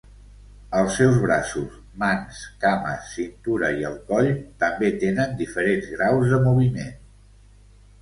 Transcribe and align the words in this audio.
Els 0.77 0.95
seus 0.99 1.19
braços, 1.25 1.75
mans, 2.05 2.41
cames, 2.65 3.13
cintura 3.19 3.71
i 3.83 3.87
el 3.93 4.01
coll 4.11 4.33
també 4.67 4.93
tenen 5.07 5.41
diferents 5.47 5.95
graus 5.97 6.31
de 6.37 6.45
moviment. 6.51 6.95